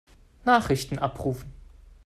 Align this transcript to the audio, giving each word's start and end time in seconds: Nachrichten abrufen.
Nachrichten 0.45 0.97
abrufen. 0.97 1.53